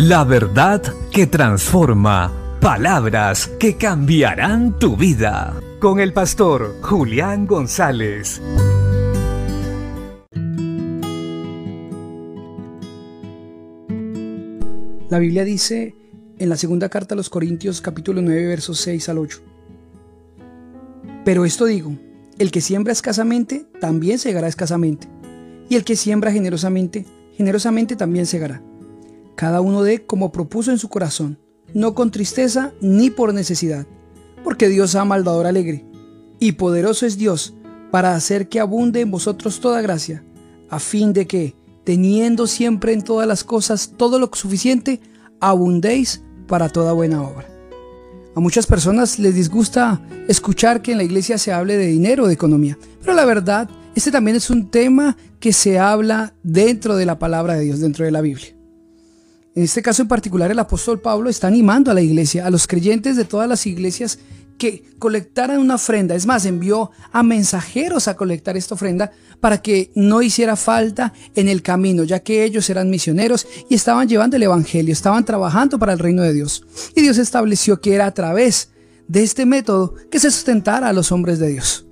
[0.00, 2.32] La verdad que transforma.
[2.60, 5.60] Palabras que cambiarán tu vida.
[5.80, 8.40] Con el pastor Julián González.
[15.10, 15.96] La Biblia dice
[16.38, 19.42] en la segunda carta a los Corintios capítulo 9 versos 6 al 8.
[21.24, 21.98] Pero esto digo,
[22.38, 25.08] el que siembra escasamente, también segará escasamente.
[25.68, 27.04] Y el que siembra generosamente,
[27.36, 28.62] generosamente también segará.
[29.38, 31.38] Cada uno dé como propuso en su corazón,
[31.72, 33.86] no con tristeza ni por necesidad,
[34.42, 35.86] porque Dios ama al dador alegre.
[36.40, 37.54] Y poderoso es Dios
[37.92, 40.24] para hacer que abunde en vosotros toda gracia,
[40.70, 45.00] a fin de que, teniendo siempre en todas las cosas todo lo suficiente,
[45.38, 47.46] abundéis para toda buena obra.
[48.34, 52.34] A muchas personas les disgusta escuchar que en la iglesia se hable de dinero, de
[52.34, 57.20] economía, pero la verdad, este también es un tema que se habla dentro de la
[57.20, 58.57] palabra de Dios, dentro de la Biblia.
[59.58, 62.68] En este caso en particular, el apóstol Pablo está animando a la iglesia, a los
[62.68, 64.20] creyentes de todas las iglesias
[64.56, 66.14] que colectaran una ofrenda.
[66.14, 69.10] Es más, envió a mensajeros a colectar esta ofrenda
[69.40, 74.06] para que no hiciera falta en el camino, ya que ellos eran misioneros y estaban
[74.06, 76.64] llevando el Evangelio, estaban trabajando para el reino de Dios.
[76.94, 78.70] Y Dios estableció que era a través
[79.08, 81.84] de este método que se sustentara a los hombres de Dios.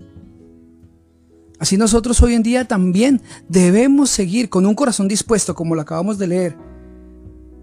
[1.58, 6.16] Así nosotros hoy en día también debemos seguir con un corazón dispuesto, como lo acabamos
[6.16, 6.65] de leer,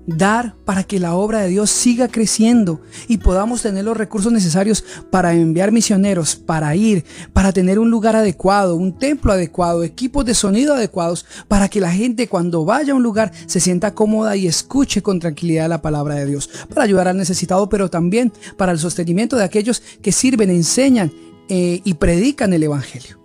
[0.06, 4.84] dar para que la obra de Dios siga creciendo y podamos tener los recursos necesarios
[5.10, 10.34] para enviar misioneros, para ir, para tener un lugar adecuado, un templo adecuado, equipos de
[10.34, 14.48] sonido adecuados, para que la gente cuando vaya a un lugar se sienta cómoda y
[14.48, 18.80] escuche con tranquilidad la palabra de Dios, para ayudar al necesitado, pero también para el
[18.80, 21.12] sostenimiento de aquellos que sirven, enseñan
[21.50, 23.20] eh, y predican el Evangelio.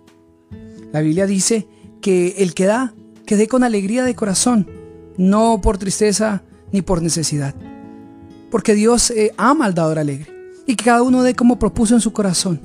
[0.91, 1.67] La Biblia dice
[2.01, 2.93] que el que da,
[3.25, 4.67] que dé con alegría de corazón,
[5.17, 7.55] no por tristeza, ni por necesidad.
[8.49, 12.01] Porque Dios eh, ama al dador alegre y que cada uno dé como propuso en
[12.01, 12.61] su corazón.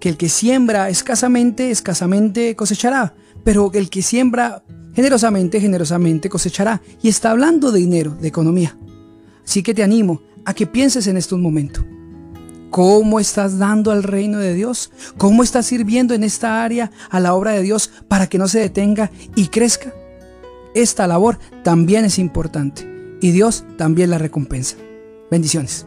[0.00, 4.62] Que el que siembra escasamente, escasamente cosechará, pero el que siembra
[4.94, 6.82] generosamente, generosamente cosechará.
[7.02, 8.76] Y está hablando de dinero, de economía.
[9.44, 11.84] Así que te animo a que pienses en estos momentos.
[12.70, 14.90] ¿Cómo estás dando al reino de Dios?
[15.16, 18.58] ¿Cómo estás sirviendo en esta área a la obra de Dios para que no se
[18.58, 19.92] detenga y crezca?
[20.74, 24.76] Esta labor también es importante y Dios también la recompensa.
[25.30, 25.86] Bendiciones.